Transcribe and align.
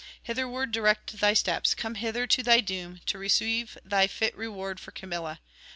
hitherward 0.23 0.71
direct 0.71 1.13
thy 1.19 1.31
steps; 1.35 1.75
come 1.75 1.93
hither 1.93 2.25
to 2.25 2.41
thy 2.41 2.59
doom, 2.59 2.99
to 3.05 3.19
receive 3.19 3.77
thy 3.85 4.07
fit 4.07 4.35
reward 4.35 4.79
for 4.79 4.89
Camilla. 4.89 5.39